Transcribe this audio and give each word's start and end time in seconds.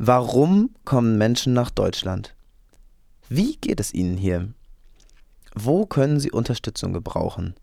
Warum 0.00 0.70
kommen 0.84 1.18
Menschen 1.18 1.54
nach 1.54 1.70
Deutschland? 1.70 2.36
Wie 3.28 3.56
geht 3.56 3.80
es 3.80 3.92
ihnen 3.92 4.16
hier? 4.16 4.52
Wo 5.56 5.86
können 5.86 6.20
sie 6.20 6.30
Unterstützung 6.30 6.92
gebrauchen? 6.92 7.56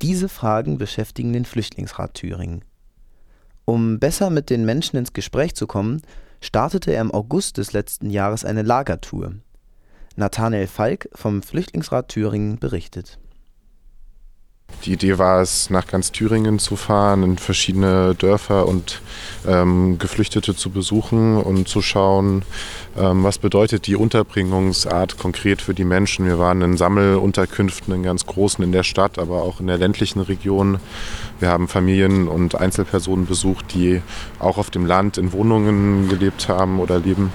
Diese 0.00 0.30
Fragen 0.30 0.78
beschäftigen 0.78 1.34
den 1.34 1.44
Flüchtlingsrat 1.44 2.14
Thüringen. 2.14 2.64
Um 3.66 3.98
besser 3.98 4.30
mit 4.30 4.48
den 4.48 4.64
Menschen 4.64 4.96
ins 4.96 5.12
Gespräch 5.12 5.54
zu 5.54 5.66
kommen, 5.66 6.00
startete 6.40 6.90
er 6.90 7.02
im 7.02 7.12
August 7.12 7.58
des 7.58 7.74
letzten 7.74 8.08
Jahres 8.08 8.46
eine 8.46 8.62
Lagertour. 8.62 9.34
Nathanael 10.16 10.66
Falk 10.66 11.10
vom 11.12 11.42
Flüchtlingsrat 11.42 12.08
Thüringen 12.08 12.60
berichtet. 12.60 13.18
Die 14.84 14.94
Idee 14.94 15.16
war 15.18 15.40
es, 15.40 15.70
nach 15.70 15.86
ganz 15.86 16.10
Thüringen 16.10 16.58
zu 16.58 16.74
fahren, 16.74 17.22
in 17.22 17.38
verschiedene 17.38 18.16
Dörfer 18.16 18.66
und 18.66 19.00
ähm, 19.46 19.96
Geflüchtete 19.98 20.56
zu 20.56 20.70
besuchen 20.70 21.36
und 21.36 21.68
zu 21.68 21.82
schauen, 21.82 22.42
ähm, 22.98 23.22
was 23.22 23.38
bedeutet 23.38 23.86
die 23.86 23.94
Unterbringungsart 23.94 25.18
konkret 25.18 25.62
für 25.62 25.72
die 25.72 25.84
Menschen. 25.84 26.26
Wir 26.26 26.40
waren 26.40 26.62
in 26.62 26.76
Sammelunterkünften, 26.76 27.94
in 27.94 28.02
ganz 28.02 28.26
großen 28.26 28.64
in 28.64 28.72
der 28.72 28.82
Stadt, 28.82 29.18
aber 29.18 29.44
auch 29.44 29.60
in 29.60 29.68
der 29.68 29.78
ländlichen 29.78 30.20
Region. 30.20 30.80
Wir 31.38 31.48
haben 31.48 31.68
Familien 31.68 32.26
und 32.26 32.56
Einzelpersonen 32.56 33.26
besucht, 33.26 33.74
die 33.74 34.02
auch 34.40 34.58
auf 34.58 34.70
dem 34.70 34.84
Land 34.84 35.16
in 35.16 35.32
Wohnungen 35.32 36.08
gelebt 36.08 36.48
haben 36.48 36.80
oder 36.80 36.98
leben. 36.98 37.32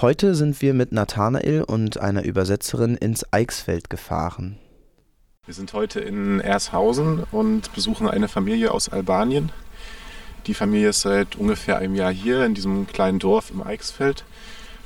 Heute 0.00 0.36
sind 0.36 0.62
wir 0.62 0.72
mit 0.72 0.92
Nathanael 0.92 1.64
und 1.64 1.98
einer 1.98 2.24
Übersetzerin 2.24 2.96
ins 2.96 3.26
Eichsfeld 3.32 3.90
gefahren. 3.90 4.56
Wir 5.50 5.54
sind 5.54 5.72
heute 5.72 5.98
in 5.98 6.38
Ershausen 6.38 7.24
und 7.32 7.74
besuchen 7.74 8.06
eine 8.06 8.28
Familie 8.28 8.70
aus 8.70 8.88
Albanien. 8.88 9.50
Die 10.46 10.54
Familie 10.54 10.90
ist 10.90 11.00
seit 11.00 11.34
ungefähr 11.34 11.78
einem 11.78 11.96
Jahr 11.96 12.12
hier 12.12 12.44
in 12.44 12.54
diesem 12.54 12.86
kleinen 12.86 13.18
Dorf 13.18 13.50
im 13.50 13.60
Eichsfeld. 13.60 14.24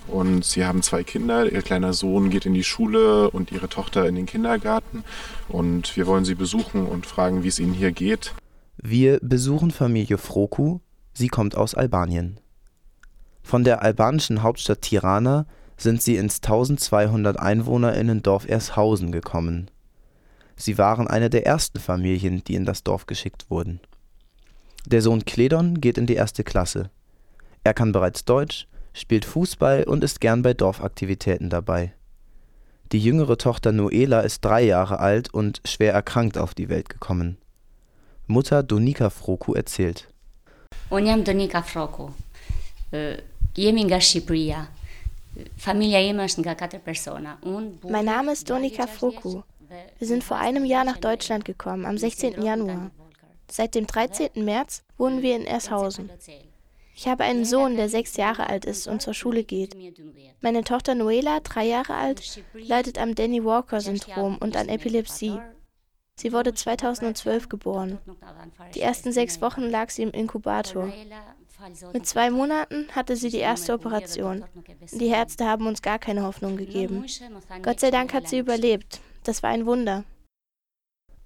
Und 0.07 0.43
sie 0.43 0.65
haben 0.65 0.81
zwei 0.81 1.05
Kinder. 1.05 1.53
Ihr 1.53 1.61
kleiner 1.61 1.93
Sohn 1.93 2.31
geht 2.31 2.47
in 2.47 2.55
die 2.55 2.65
Schule 2.65 3.31
und 3.31 3.53
ihre 3.53 3.69
Tochter 3.69 4.09
in 4.09 4.15
den 4.15 4.25
Kindergarten. 4.25 5.05
Und 5.51 5.99
wir 5.99 6.07
wollen 6.07 6.25
sie 6.25 6.35
besuchen 6.35 6.87
und 6.87 7.05
fragen, 7.05 7.43
wie 7.43 7.49
es 7.49 7.59
ihnen 7.59 7.75
hier 7.75 7.93
geht. 7.93 8.33
Wir 8.79 9.19
besuchen 9.21 9.71
Familie 9.71 10.17
Froku. 10.17 10.79
Sie 11.13 11.29
kommt 11.29 11.59
aus 11.59 11.75
Albanien. 11.75 12.41
Von 13.43 13.65
der 13.65 13.83
albanischen 13.83 14.43
Hauptstadt 14.43 14.81
Tirana 14.81 15.45
sind 15.77 16.01
sie 16.01 16.17
ins 16.17 16.37
1200 16.37 17.39
EinwohnerInnen 17.39 18.23
Dorf 18.23 18.49
Ershausen 18.49 19.13
gekommen. 19.13 19.69
Sie 20.57 20.79
waren 20.79 21.09
eine 21.09 21.31
der 21.31 21.47
ersten 21.47 21.81
Familien, 21.81 22.43
die 22.45 22.55
in 22.55 22.65
das 22.65 22.83
Dorf 22.83 23.07
geschickt 23.07 23.51
wurden. 23.51 23.81
Der 24.87 25.03
Sohn 25.03 25.25
Kledon 25.25 25.81
geht 25.81 25.99
in 25.99 26.07
die 26.07 26.15
erste 26.15 26.45
Klasse. 26.45 26.91
Er 27.65 27.75
kann 27.75 27.93
bereits 27.93 28.25
Deutsch, 28.25 28.67
spielt 28.93 29.25
Fußball 29.25 29.85
und 29.85 30.05
ist 30.05 30.21
gern 30.21 30.43
bei 30.43 30.55
Dorfaktivitäten 30.55 31.51
dabei. 31.51 31.93
Die 32.93 33.01
jüngere 33.01 33.39
Tochter 33.39 33.73
Noela 33.73 34.21
ist 34.21 34.45
drei 34.45 34.63
Jahre 34.63 35.01
alt 35.01 35.33
und 35.33 35.61
schwer 35.65 35.93
erkrankt 35.93 36.39
auf 36.39 36.55
die 36.55 36.69
Welt 36.69 36.89
gekommen. 36.89 37.39
Mutter 38.27 38.63
Donika 38.63 39.11
Froku 39.11 39.55
erzählt. 39.55 40.09
Unë 40.91 41.09
jam 41.09 41.25
Donika 41.25 41.63
Froku. 41.63 42.11
Ë, 42.93 43.21
Jemi 43.57 43.85
nga 43.89 43.99
Shqipëria. 44.01 44.67
Familia 45.59 46.01
ime 46.05 46.27
është 46.29 46.45
nga 46.45 46.55
katër 46.59 46.83
persona. 46.85 47.39
Mein 47.43 48.05
Name 48.05 48.33
ist 48.33 48.49
Donika 48.49 48.87
Froku. 48.87 49.43
Wir 49.99 50.07
sind 50.07 50.25
vor 50.25 50.39
einem 50.39 50.65
Jahr 50.65 50.85
nach 50.85 50.99
Deutschland 50.99 51.45
gekommen, 51.45 51.87
am 51.87 51.99
16. 51.99 52.43
Januar. 52.43 52.91
Seit 53.51 53.75
dem 53.75 53.87
13. 53.87 54.45
März 54.45 54.83
wohnen 54.97 55.23
wir 55.23 55.37
in 55.37 55.47
Ershausen. 55.47 56.11
Ich 56.97 57.09
habe 57.09 57.25
einen 57.25 57.45
Sohn, 57.45 57.77
der 57.77 57.89
sechs 57.89 58.17
Jahre 58.17 58.49
alt 58.49 58.65
ist 58.65 58.87
und 58.87 59.03
zur 59.03 59.15
Schule 59.15 59.43
geht. 59.43 59.77
Meine 60.41 60.63
Tochter 60.63 60.95
Noela, 60.95 61.41
drei 61.41 61.67
Jahre 61.67 61.95
alt, 61.95 62.43
leidet 62.53 62.99
am 62.99 63.15
Danny 63.15 63.45
Walker-Syndrom 63.45 64.39
und 64.39 64.57
an 64.57 64.69
Epilepsie. 64.69 65.41
Sie 66.17 66.33
wurde 66.33 66.55
2012 66.55 67.49
geboren. 67.49 67.99
Die 68.75 68.81
ersten 68.81 69.13
sechs 69.13 69.41
Wochen 69.41 69.63
lag 69.63 69.91
sie 69.91 70.03
im 70.03 70.13
Inkubator. 70.13 70.93
Mit 71.93 72.07
zwei 72.07 72.31
Monaten 72.31 72.89
hatte 72.93 73.17
sie 73.17 73.31
die 73.31 73.39
erste 73.39 73.73
Operation. 73.73 74.45
Die 74.93 75.09
Ärzte 75.09 75.47
haben 75.47 75.67
uns 75.67 75.83
gar 75.83 75.99
keine 75.99 76.23
Hoffnung 76.23 76.57
gegeben. 76.57 77.05
Gott 77.63 77.81
sei 77.81 77.91
Dank 77.91 78.13
hat 78.13 78.29
sie 78.29 78.39
überlebt. 78.39 79.01
Das 79.25 79.43
war 79.43 79.51
ein 79.51 79.67
Wunder. 79.67 80.05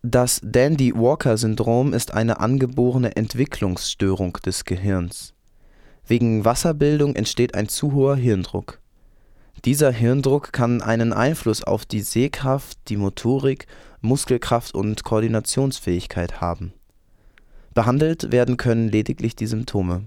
Das 0.03 0.41
Dandy-Walker-Syndrom 0.45 1.93
ist 1.93 2.15
eine 2.15 2.39
angeborene 2.39 3.17
Entwicklungsstörung 3.17 4.35
des 4.45 4.65
Gehirns. 4.65 5.35
Wegen 6.07 6.45
Wasserbildung 6.45 7.17
entsteht 7.17 7.55
ein 7.55 7.69
zu 7.69 7.93
hoher 7.93 8.17
Hirndruck. 8.17 8.81
Dieser 9.65 9.91
Hirndruck 9.91 10.53
kann 10.53 10.81
einen 10.81 11.13
Einfluss 11.13 11.65
auf 11.65 11.85
die 11.85 12.01
Sehkraft, 12.01 12.79
die 12.89 12.97
Motorik, 12.97 13.67
Muskelkraft 14.01 14.75
und 14.75 15.03
Koordinationsfähigkeit 15.03 16.41
haben. 16.41 16.73
Behandelt 17.75 18.31
werden 18.31 18.57
können 18.57 18.89
lediglich 18.89 19.35
die 19.35 19.47
Symptome. 19.47 20.05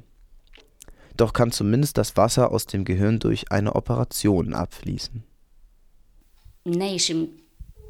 Doch 1.17 1.33
kann 1.33 1.51
zumindest 1.51 1.97
das 1.97 2.15
Wasser 2.15 2.51
aus 2.51 2.65
dem 2.65 2.85
Gehirn 2.85 3.19
durch 3.19 3.51
eine 3.51 3.75
Operation 3.75 4.53
abfließen. 4.53 5.23
ne 6.65 6.97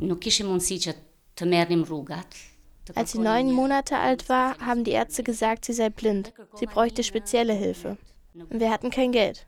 ishim 0.01 0.09
nuk 0.09 0.21
kishim 0.21 0.47
mundësi 0.49 0.77
që 0.85 0.93
të 1.37 1.45
merrnim 1.45 1.83
rrugat. 1.85 2.37
të 2.85 2.97
Als 2.97 3.11
sie 3.11 3.19
neun 3.21 3.51
Monate 3.53 3.97
alt 3.97 4.27
war, 4.29 4.57
haben 4.59 4.83
die 4.83 4.91
Ärzte 4.91 5.23
gesagt, 5.23 5.65
sie 5.65 5.73
sei 5.73 5.89
blind. 5.89 6.33
Sie 6.55 6.65
bräuchte 6.65 7.03
spezielle 7.03 7.53
Hilfe. 7.53 7.97
Wir 8.33 8.71
hatten 8.71 8.89
kein 8.89 9.11
Geld. 9.11 9.45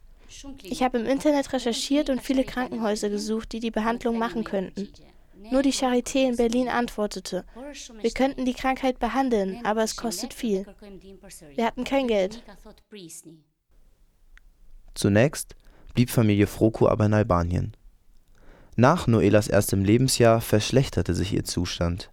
Ich 0.64 0.82
habe 0.82 1.00
im 1.00 1.06
Internet 1.06 1.54
recherchiert 1.54 2.10
und 2.10 2.22
viele 2.22 2.44
Krankenhäuser 2.44 3.10
gesucht, 3.10 3.52
die 3.52 3.60
die 3.60 3.72
Behandlung 3.72 4.18
machen 4.18 4.44
könnten. 4.44 4.90
Nur 5.52 5.62
die 5.62 5.74
Charité 5.74 6.28
in 6.28 6.38
Berlin 6.38 6.70
antwortete, 6.70 7.44
wir 8.02 8.12
könnten 8.12 8.46
die 8.46 8.54
Krankheit 8.54 9.00
behandeln, 9.00 9.60
aber 9.64 9.84
es 9.84 9.96
kostet 9.96 10.34
viel. 10.34 10.66
Wir 11.56 11.66
hatten 11.66 11.84
kein 11.84 12.08
Geld. 12.08 12.44
Zunächst 14.96 15.56
blieb 15.94 16.10
Familie 16.10 16.48
Froku 16.48 16.88
aber 16.88 17.06
in 17.06 17.14
Albanien. 17.14 17.76
Nach 18.76 19.08
Noelas 19.08 19.48
erstem 19.48 19.84
Lebensjahr 19.84 20.42
verschlechterte 20.42 21.14
sich 21.14 21.34
ihr 21.34 21.44
Zustand. 21.44 22.10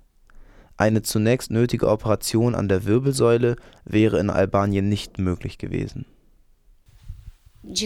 Eine 0.76 1.02
zunächst 1.02 1.50
nötige 1.50 1.88
Operation 1.88 2.54
an 2.54 2.68
der 2.68 2.84
Wirbelsäule 2.84 3.56
wäre 3.84 4.18
in 4.18 4.30
Albanien 4.30 4.88
nicht 4.88 5.18
möglich 5.18 5.58
gewesen. 5.58 6.06
Wir 7.62 7.76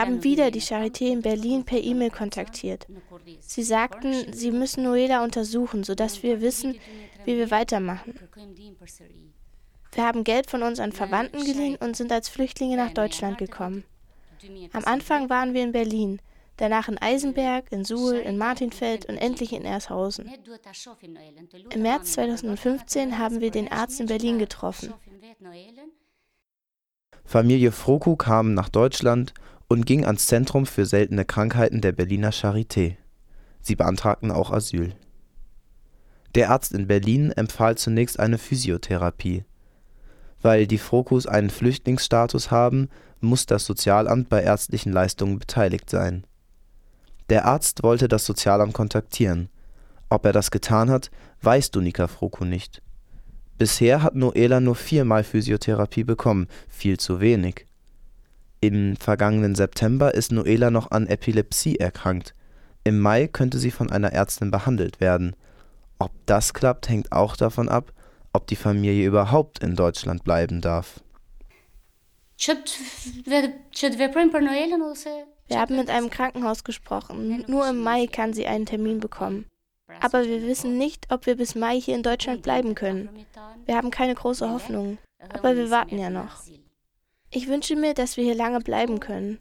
haben 0.00 0.24
wieder 0.24 0.50
die 0.50 0.60
Charité 0.60 1.12
in 1.12 1.22
Berlin 1.22 1.64
per 1.64 1.82
E-Mail 1.82 2.10
kontaktiert. 2.10 2.86
Sie 3.40 3.62
sagten, 3.62 4.32
sie 4.32 4.50
müssen 4.50 4.84
Noela 4.84 5.24
untersuchen, 5.24 5.84
sodass 5.84 6.22
wir 6.22 6.40
wissen, 6.40 6.76
wie 7.24 7.36
wir 7.36 7.50
weitermachen. 7.50 8.14
Wir 9.94 10.04
haben 10.04 10.24
Geld 10.24 10.50
von 10.50 10.62
unseren 10.62 10.92
Verwandten 10.92 11.44
geliehen 11.44 11.76
und 11.76 11.96
sind 11.96 12.10
als 12.10 12.28
Flüchtlinge 12.28 12.76
nach 12.76 12.92
Deutschland 12.92 13.38
gekommen. 13.38 13.84
Am 14.72 14.84
Anfang 14.84 15.28
waren 15.28 15.54
wir 15.54 15.62
in 15.62 15.72
Berlin, 15.72 16.20
danach 16.56 16.88
in 16.88 16.98
Eisenberg, 16.98 17.70
in 17.70 17.84
Suhl, 17.84 18.14
in 18.14 18.38
Martinfeld 18.38 19.06
und 19.06 19.16
endlich 19.16 19.52
in 19.52 19.64
Ershausen. 19.64 20.30
Im 21.70 21.82
März 21.82 22.12
2015 22.12 23.18
haben 23.18 23.40
wir 23.40 23.50
den 23.50 23.70
Arzt 23.70 24.00
in 24.00 24.06
Berlin 24.06 24.38
getroffen. 24.38 24.94
Familie 27.24 27.70
Froku 27.70 28.16
kam 28.16 28.54
nach 28.54 28.68
Deutschland 28.68 29.32
und 29.68 29.86
ging 29.86 30.04
ans 30.04 30.26
Zentrum 30.26 30.66
für 30.66 30.86
seltene 30.86 31.24
Krankheiten 31.24 31.80
der 31.80 31.92
Berliner 31.92 32.30
Charité. 32.30 32.96
Sie 33.60 33.76
beantragten 33.76 34.30
auch 34.30 34.50
Asyl. 34.50 34.94
Der 36.34 36.50
Arzt 36.50 36.72
in 36.72 36.86
Berlin 36.86 37.30
empfahl 37.30 37.76
zunächst 37.76 38.18
eine 38.18 38.38
Physiotherapie. 38.38 39.44
Weil 40.42 40.66
die 40.66 40.78
Frokus 40.78 41.26
einen 41.26 41.50
Flüchtlingsstatus 41.50 42.50
haben, 42.50 42.88
muss 43.20 43.46
das 43.46 43.64
Sozialamt 43.64 44.28
bei 44.28 44.42
ärztlichen 44.42 44.92
Leistungen 44.92 45.38
beteiligt 45.38 45.88
sein. 45.88 46.24
Der 47.30 47.46
Arzt 47.46 47.82
wollte 47.82 48.08
das 48.08 48.26
Sozialamt 48.26 48.74
kontaktieren. 48.74 49.48
Ob 50.10 50.26
er 50.26 50.32
das 50.32 50.50
getan 50.50 50.90
hat, 50.90 51.10
weiß 51.40 51.70
Dunika 51.70 52.08
Froku 52.08 52.44
nicht. 52.44 52.82
Bisher 53.56 54.02
hat 54.02 54.16
Noela 54.16 54.60
nur 54.60 54.74
viermal 54.74 55.24
Physiotherapie 55.24 56.04
bekommen, 56.04 56.48
viel 56.68 56.98
zu 56.98 57.20
wenig. 57.20 57.66
Im 58.60 58.96
vergangenen 58.96 59.54
September 59.54 60.14
ist 60.14 60.32
Noela 60.32 60.70
noch 60.70 60.90
an 60.90 61.06
Epilepsie 61.06 61.76
erkrankt. 61.76 62.34
Im 62.84 62.98
Mai 62.98 63.28
könnte 63.28 63.58
sie 63.58 63.70
von 63.70 63.90
einer 63.90 64.12
Ärztin 64.12 64.50
behandelt 64.50 65.00
werden. 65.00 65.36
Ob 65.98 66.10
das 66.26 66.52
klappt, 66.52 66.88
hängt 66.88 67.12
auch 67.12 67.36
davon 67.36 67.68
ab, 67.68 67.92
ob 68.32 68.46
die 68.46 68.56
Familie 68.56 69.06
überhaupt 69.06 69.58
in 69.62 69.76
Deutschland 69.76 70.24
bleiben 70.24 70.60
darf. 70.60 71.00
Wir 75.48 75.60
haben 75.60 75.76
mit 75.76 75.90
einem 75.90 76.10
Krankenhaus 76.10 76.64
gesprochen. 76.64 77.44
Nur 77.46 77.68
im 77.68 77.80
Mai 77.80 78.06
kann 78.06 78.32
sie 78.32 78.46
einen 78.46 78.66
Termin 78.66 79.00
bekommen. 79.00 79.46
Aber 80.00 80.24
wir 80.24 80.42
wissen 80.42 80.78
nicht, 80.78 81.06
ob 81.10 81.26
wir 81.26 81.36
bis 81.36 81.54
Mai 81.54 81.80
hier 81.80 81.94
in 81.94 82.02
Deutschland 82.02 82.42
bleiben 82.42 82.74
können. 82.74 83.10
Wir 83.66 83.76
haben 83.76 83.90
keine 83.90 84.14
große 84.14 84.50
Hoffnung, 84.50 84.98
aber 85.28 85.54
wir 85.56 85.70
warten 85.70 85.98
ja 85.98 86.10
noch. 86.10 86.42
Ich 87.30 87.48
wünsche 87.48 87.76
mir, 87.76 87.94
dass 87.94 88.16
wir 88.16 88.24
hier 88.24 88.34
lange 88.34 88.60
bleiben 88.60 89.00
können. 89.00 89.38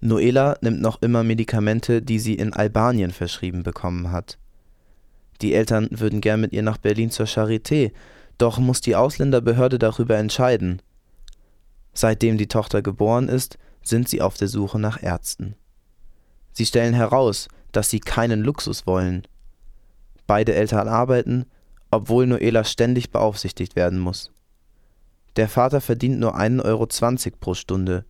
Noela 0.00 0.58
nimmt 0.60 0.80
noch 0.80 1.00
immer 1.02 1.22
Medikamente, 1.22 2.02
die 2.02 2.18
sie 2.18 2.34
in 2.34 2.52
Albanien 2.52 3.10
verschrieben 3.10 3.62
bekommen 3.62 4.10
hat. 4.10 4.38
Die 5.42 5.54
Eltern 5.54 5.88
würden 5.90 6.20
gern 6.20 6.40
mit 6.40 6.52
ihr 6.52 6.62
nach 6.62 6.78
Berlin 6.78 7.10
zur 7.10 7.26
Charité, 7.26 7.92
doch 8.38 8.58
muss 8.58 8.80
die 8.80 8.96
Ausländerbehörde 8.96 9.78
darüber 9.78 10.16
entscheiden. 10.16 10.82
Seitdem 11.92 12.36
die 12.38 12.48
Tochter 12.48 12.82
geboren 12.82 13.28
ist, 13.28 13.58
sind 13.82 14.08
sie 14.08 14.20
auf 14.20 14.36
der 14.36 14.48
Suche 14.48 14.78
nach 14.78 15.02
Ärzten. 15.02 15.54
Sie 16.52 16.66
stellen 16.66 16.94
heraus, 16.94 17.48
dass 17.72 17.90
sie 17.90 18.00
keinen 18.00 18.42
Luxus 18.42 18.86
wollen. 18.86 19.26
Beide 20.26 20.54
Eltern 20.54 20.88
arbeiten, 20.88 21.46
obwohl 21.90 22.26
Noela 22.26 22.64
ständig 22.64 23.10
beaufsichtigt 23.10 23.76
werden 23.76 23.98
muss. 23.98 24.32
Der 25.36 25.48
Vater 25.48 25.80
verdient 25.80 26.18
nur 26.18 26.36
1,20 26.36 26.64
Euro 26.64 27.36
pro 27.38 27.54
Stunde. 27.54 28.04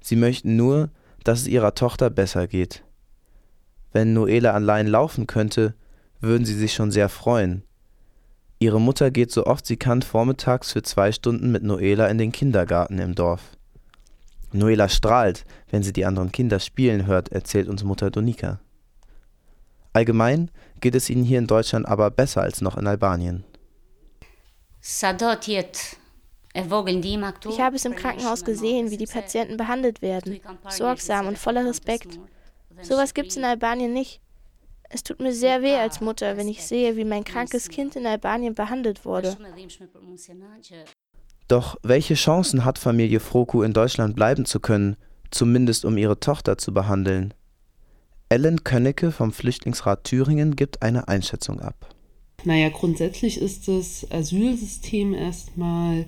Sie 0.00 0.16
möchten 0.16 0.56
nur, 0.56 0.90
dass 1.22 1.40
es 1.40 1.46
ihrer 1.46 1.74
Tochter 1.74 2.10
besser 2.10 2.46
geht. 2.46 2.82
Wenn 3.92 4.14
Noela 4.14 4.52
allein 4.52 4.86
laufen 4.86 5.26
könnte, 5.26 5.74
würden 6.20 6.44
sie 6.44 6.54
sich 6.54 6.72
schon 6.72 6.90
sehr 6.90 7.08
freuen. 7.08 7.62
Ihre 8.58 8.80
Mutter 8.80 9.10
geht 9.10 9.32
so 9.32 9.46
oft 9.46 9.64
sie 9.64 9.76
kann 9.76 10.02
vormittags 10.02 10.72
für 10.72 10.82
zwei 10.82 11.12
Stunden 11.12 11.50
mit 11.50 11.62
Noela 11.62 12.08
in 12.08 12.18
den 12.18 12.30
Kindergarten 12.30 12.98
im 12.98 13.14
Dorf. 13.14 13.56
Noela 14.52 14.88
strahlt, 14.88 15.44
wenn 15.70 15.82
sie 15.82 15.92
die 15.92 16.04
anderen 16.04 16.32
Kinder 16.32 16.60
spielen 16.60 17.06
hört, 17.06 17.30
erzählt 17.30 17.68
uns 17.68 17.84
Mutter 17.84 18.10
Donika. 18.10 18.60
Allgemein 19.92 20.50
geht 20.80 20.94
es 20.94 21.08
ihnen 21.10 21.24
hier 21.24 21.38
in 21.38 21.46
Deutschland 21.46 21.86
aber 21.86 22.10
besser 22.10 22.42
als 22.42 22.60
noch 22.60 22.76
in 22.76 22.86
Albanien. 22.86 23.44
Ich 27.48 27.60
habe 27.60 27.76
es 27.76 27.84
im 27.84 27.94
Krankenhaus 27.94 28.44
gesehen, 28.44 28.90
wie 28.90 28.96
die 28.96 29.06
Patienten 29.06 29.56
behandelt 29.56 30.02
werden, 30.02 30.40
sorgsam 30.68 31.28
und 31.28 31.38
voller 31.38 31.64
Respekt. 31.66 32.18
Sowas 32.82 33.14
gibt 33.14 33.28
es 33.28 33.36
in 33.36 33.44
Albanien 33.44 33.92
nicht. 33.92 34.20
Es 34.92 35.04
tut 35.04 35.20
mir 35.20 35.32
sehr 35.32 35.62
weh 35.62 35.76
als 35.76 36.00
Mutter, 36.00 36.36
wenn 36.36 36.48
ich 36.48 36.64
sehe, 36.64 36.96
wie 36.96 37.04
mein 37.04 37.22
krankes 37.22 37.68
Kind 37.68 37.94
in 37.94 38.06
Albanien 38.06 38.54
behandelt 38.54 39.04
wurde. 39.04 39.36
Doch 41.46 41.76
welche 41.82 42.14
Chancen 42.14 42.64
hat 42.64 42.78
Familie 42.78 43.20
Froku 43.20 43.62
in 43.62 43.72
Deutschland 43.72 44.16
bleiben 44.16 44.44
zu 44.44 44.58
können, 44.58 44.96
zumindest 45.30 45.84
um 45.84 45.96
ihre 45.96 46.18
Tochter 46.18 46.58
zu 46.58 46.74
behandeln? 46.74 47.32
Ellen 48.28 48.64
Könnecke 48.64 49.12
vom 49.12 49.32
Flüchtlingsrat 49.32 50.04
Thüringen 50.04 50.56
gibt 50.56 50.82
eine 50.82 51.06
Einschätzung 51.06 51.60
ab. 51.60 51.94
Naja, 52.44 52.68
grundsätzlich 52.70 53.40
ist 53.40 53.68
das 53.68 54.06
Asylsystem 54.10 55.14
erstmal 55.14 56.06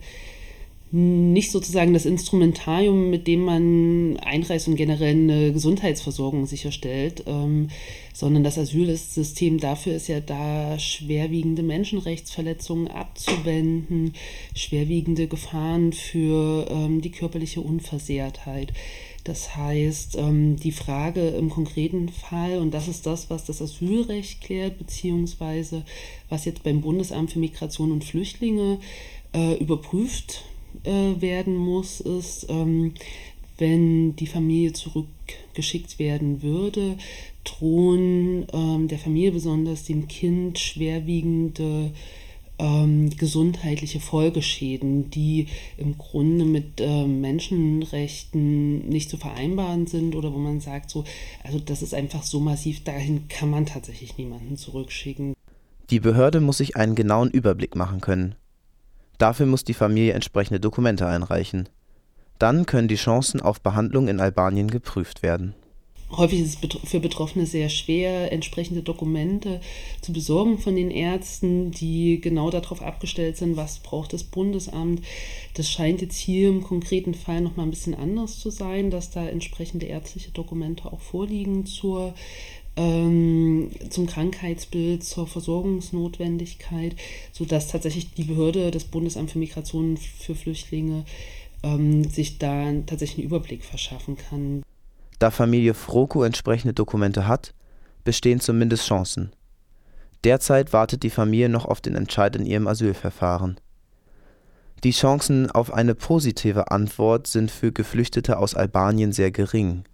nicht 0.95 1.51
sozusagen 1.51 1.95
das 1.95 2.05
Instrumentarium, 2.05 3.09
mit 3.09 3.27
dem 3.27 3.41
man 3.41 4.19
einreist 4.19 4.69
und 4.69 4.77
generell 4.77 5.15
eine 5.15 5.53
Gesundheitsversorgung 5.53 6.45
sicherstellt, 6.45 7.25
ähm, 7.27 7.69
sondern 8.13 8.45
das 8.45 8.59
Asylsystem 8.59 9.59
dafür 9.59 9.95
ist 9.97 10.09
ja 10.09 10.21
da, 10.21 10.79
schwerwiegende 10.79 11.63
Menschenrechtsverletzungen 11.63 12.89
abzuwenden, 12.89 14.13
schwerwiegende 14.55 15.29
Gefahren 15.29 15.95
für 15.95 16.67
ähm, 16.71 17.01
die 17.01 17.11
körperliche 17.11 17.63
Unversehrtheit. 17.63 18.75
Das 19.25 19.57
heißt, 19.57 20.17
ähm, 20.19 20.57
die 20.57 20.73
Frage 20.73 21.29
im 21.29 21.49
konkreten 21.49 22.11
Fall, 22.11 22.59
und 22.59 22.75
das 22.75 22.89
ist 22.89 23.07
das, 23.07 23.31
was 23.31 23.47
das 23.47 23.63
Asylrecht 23.63 24.43
klärt, 24.43 24.77
beziehungsweise 24.77 25.85
was 26.29 26.45
jetzt 26.45 26.65
beim 26.65 26.83
Bundesamt 26.83 27.33
für 27.33 27.39
Migration 27.39 27.93
und 27.93 28.05
Flüchtlinge 28.05 28.79
äh, 29.33 29.55
überprüft 29.55 30.45
äh, 30.85 31.21
werden 31.21 31.57
muss, 31.57 32.01
ist, 32.01 32.47
ähm, 32.49 32.95
wenn 33.59 34.17
die 34.17 34.27
Familie 34.27 34.73
zurückgeschickt 34.73 35.99
werden 35.99 36.43
würde, 36.43 36.97
drohen 37.45 38.47
ähm, 38.53 38.89
der 38.89 38.99
Familie, 38.99 39.33
besonders 39.33 39.85
dem 39.85 40.09
Kind, 40.09 40.59
schwerwiegende 40.59 41.93
ähm, 42.59 43.11
gesundheitliche 43.11 44.01
Folgeschäden, 44.01 45.11
die 45.11 45.47
im 45.77 45.99
Grunde 45.99 46.45
mit 46.45 46.81
äh, 46.81 47.07
Menschenrechten 47.07 48.89
nicht 48.89 49.11
zu 49.11 49.17
vereinbaren 49.17 49.87
sind 49.87 50.15
oder 50.15 50.33
wo 50.33 50.39
man 50.39 50.61
sagt, 50.61 50.91
so, 50.91 51.05
also 51.43 51.59
das 51.59 51.83
ist 51.83 51.95
einfach 51.95 52.23
so 52.23 52.41
massiv, 52.41 52.85
dahin 52.85 53.29
kann 53.29 53.51
man 53.51 53.67
tatsächlich 53.67 54.17
niemanden 54.17 54.57
zurückschicken. 54.57 55.35
Die 55.91 56.01
Behörde 56.01 56.41
muss 56.41 56.59
sich 56.59 56.77
einen 56.77 56.95
genauen 56.95 57.31
Überblick 57.31 57.75
machen 57.75 58.01
können. 58.01 58.35
Dafür 59.23 59.47
muss 59.47 59.63
die 59.63 59.73
Familie 59.73 60.15
entsprechende 60.15 60.59
Dokumente 60.59 61.07
einreichen. 61.07 61.69
Dann 62.41 62.67
können 62.67 62.89
die 62.89 62.97
Chancen 62.97 63.41
auf 63.41 63.61
Behandlung 63.61 64.09
in 64.09 64.19
Albanien 64.19 64.69
geprüft 64.69 65.23
werden. 65.23 65.55
Häufig 66.11 66.41
ist 66.41 66.59
es 66.65 66.91
für 66.91 66.99
Betroffene 66.99 67.47
sehr 67.47 67.69
schwer, 67.69 68.33
entsprechende 68.33 68.83
Dokumente 68.83 69.61
zu 70.01 70.13
besorgen 70.13 70.59
von 70.59 70.75
den 70.75 70.91
Ärzten, 70.91 71.71
die 71.71 72.21
genau 72.21 72.51
darauf 72.51 72.83
abgestellt 72.83 73.37
sind, 73.37 73.57
was 73.57 73.79
braucht 73.79 74.13
das 74.13 74.25
Bundesamt. 74.25 75.03
Das 75.55 75.71
scheint 75.71 76.03
jetzt 76.03 76.19
hier 76.19 76.49
im 76.49 76.65
konkreten 76.65 77.15
Fall 77.15 77.43
noch 77.43 77.55
mal 77.55 77.63
ein 77.63 77.71
bisschen 77.71 77.95
anders 77.95 78.41
zu 78.41 78.51
sein, 78.51 78.91
dass 78.91 79.13
da 79.13 79.25
entsprechende 79.25 79.87
ärztliche 79.87 80.33
Dokumente 80.33 80.93
auch 80.93 81.01
vorliegen 81.01 81.65
zur 81.65 82.13
ähm, 82.77 83.71
zum 83.91 84.07
Krankheitsbild, 84.07 85.05
zur 85.05 85.27
Versorgungsnotwendigkeit, 85.27 86.97
sodass 87.33 87.69
tatsächlich 87.69 88.15
die 88.15 88.25
Behörde, 88.25 88.71
das 88.71 88.85
Bundesamt 88.85 89.31
für 89.31 89.39
Migration 89.39 89.97
für 89.97 90.35
Flüchtlinge, 90.35 91.05
ähm, 91.63 92.05
sich 92.05 92.39
da 92.39 92.73
tatsächlich 92.87 93.19
einen 93.19 93.27
Überblick 93.27 93.65
verschaffen 93.65 94.17
kann. 94.17 94.63
Da 95.19 95.31
Familie 95.31 95.75
Froku 95.75 96.23
entsprechende 96.23 96.75
Dokumente 96.75 97.27
hat, 97.27 97.55
bestehen 98.05 98.41
zumindest 98.41 98.87
Chancen. 98.87 99.33
Derzeit 100.25 100.73
wartet 100.73 101.03
die 101.03 101.11
Familie 101.11 101.49
noch 101.49 101.65
auf 101.65 101.81
den 101.81 101.95
Entscheid 101.95 102.35
in 102.37 102.47
ihrem 102.47 102.67
Asylverfahren. 102.67 103.61
Die 104.85 104.91
Chancen 104.91 105.51
auf 105.51 105.73
eine 105.73 105.95
positive 105.95 106.71
Antwort 106.73 107.29
sind 107.29 107.51
für 107.51 107.71
Geflüchtete 107.71 108.39
aus 108.39 108.55
Albanien 108.55 109.13
sehr 109.13 109.31
gering. 109.31 109.85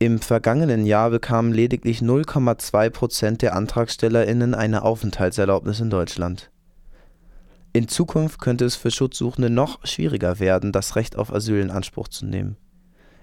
Im 0.00 0.20
vergangenen 0.20 0.86
Jahr 0.86 1.10
bekamen 1.10 1.52
lediglich 1.52 1.98
0,2 1.98 2.90
Prozent 2.90 3.42
der 3.42 3.56
AntragstellerInnen 3.56 4.54
eine 4.54 4.82
Aufenthaltserlaubnis 4.82 5.80
in 5.80 5.90
Deutschland. 5.90 6.52
In 7.72 7.88
Zukunft 7.88 8.40
könnte 8.40 8.64
es 8.64 8.76
für 8.76 8.92
Schutzsuchende 8.92 9.50
noch 9.50 9.84
schwieriger 9.84 10.38
werden, 10.38 10.70
das 10.70 10.94
Recht 10.94 11.16
auf 11.16 11.32
Asyl 11.32 11.60
in 11.60 11.70
Anspruch 11.70 12.06
zu 12.06 12.26
nehmen. 12.26 12.56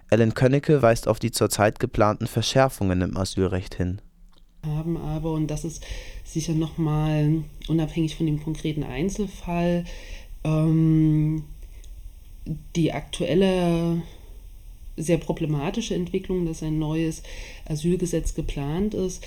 Ellen 0.09 0.33
Könnecke 0.33 0.81
weist 0.81 1.07
auf 1.07 1.19
die 1.19 1.31
zurzeit 1.31 1.79
geplanten 1.79 2.27
Verschärfungen 2.27 3.01
im 3.01 3.15
Asylrecht 3.15 3.75
hin. 3.75 4.01
Haben 4.65 4.97
aber, 4.97 5.31
und 5.31 5.47
das 5.47 5.63
ist 5.63 5.81
sicher 6.25 6.53
nochmal 6.53 7.43
unabhängig 7.69 8.17
von 8.17 8.25
dem 8.25 8.43
konkreten 8.43 8.83
Einzelfall, 8.83 9.85
ähm, 10.43 11.45
die 12.75 12.91
aktuelle 12.91 14.01
sehr 14.97 15.17
problematische 15.17 15.95
Entwicklung, 15.95 16.45
dass 16.45 16.63
ein 16.63 16.79
neues 16.79 17.23
Asylgesetz 17.65 18.33
geplant 18.33 18.93
ist, 18.93 19.23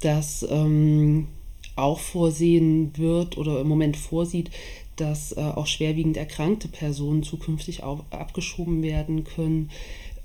das 0.00 0.46
ähm, 0.48 1.28
auch 1.76 2.00
vorsehen 2.00 2.96
wird 2.96 3.38
oder 3.38 3.60
im 3.60 3.68
Moment 3.68 3.96
vorsieht, 3.96 4.50
dass 4.96 5.32
äh, 5.32 5.40
auch 5.40 5.66
schwerwiegend 5.66 6.16
erkrankte 6.16 6.68
Personen 6.68 7.22
zukünftig 7.22 7.82
auch 7.82 8.04
abgeschoben 8.10 8.82
werden 8.82 9.24
können, 9.24 9.70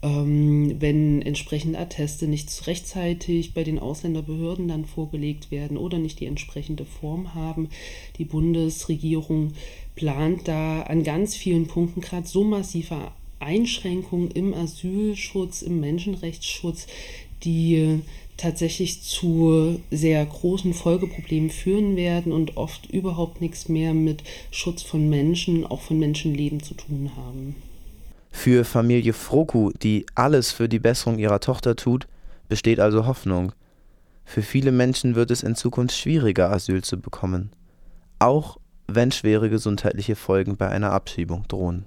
ähm, 0.01 0.75
wenn 0.79 1.21
entsprechende 1.21 1.79
Atteste 1.79 2.27
nicht 2.27 2.67
rechtzeitig 2.67 3.53
bei 3.53 3.63
den 3.63 3.79
Ausländerbehörden 3.79 4.67
dann 4.67 4.85
vorgelegt 4.85 5.51
werden 5.51 5.77
oder 5.77 5.97
nicht 5.97 6.19
die 6.19 6.25
entsprechende 6.25 6.85
Form 6.85 7.33
haben. 7.33 7.69
Die 8.17 8.25
Bundesregierung 8.25 9.53
plant 9.95 10.47
da 10.47 10.81
an 10.83 11.03
ganz 11.03 11.35
vielen 11.35 11.67
Punkten 11.67 12.01
gerade 12.01 12.27
so 12.27 12.43
massive 12.43 13.11
Einschränkungen 13.39 14.31
im 14.31 14.53
Asylschutz, 14.53 15.61
im 15.61 15.79
Menschenrechtsschutz, 15.79 16.87
die 17.43 18.01
tatsächlich 18.37 19.01
zu 19.01 19.79
sehr 19.91 20.25
großen 20.25 20.73
Folgeproblemen 20.73 21.49
führen 21.49 21.95
werden 21.95 22.31
und 22.31 22.57
oft 22.57 22.89
überhaupt 22.89 23.41
nichts 23.41 23.69
mehr 23.69 23.93
mit 23.93 24.23
Schutz 24.51 24.81
von 24.81 25.09
Menschen, 25.09 25.65
auch 25.65 25.81
von 25.81 25.99
Menschenleben 25.99 26.61
zu 26.61 26.73
tun 26.73 27.11
haben. 27.15 27.55
Für 28.31 28.65
Familie 28.65 29.13
Froku, 29.13 29.71
die 29.81 30.05
alles 30.13 30.51
für 30.51 30.67
die 30.67 30.79
Besserung 30.79 31.19
ihrer 31.19 31.39
Tochter 31.39 31.77
tut, 31.77 32.07
besteht 32.49 32.79
also 32.81 33.05
Hoffnung. 33.05 33.53
Für 34.25 34.41
viele 34.41 34.71
Menschen 34.71 35.15
wird 35.15 35.31
es 35.31 35.43
in 35.43 35.55
Zukunft 35.55 35.95
schwieriger, 35.95 36.51
Asyl 36.51 36.83
zu 36.83 36.99
bekommen, 36.99 37.51
auch 38.19 38.57
wenn 38.87 39.11
schwere 39.11 39.49
gesundheitliche 39.49 40.15
Folgen 40.15 40.57
bei 40.57 40.67
einer 40.67 40.91
Abschiebung 40.91 41.47
drohen. 41.47 41.85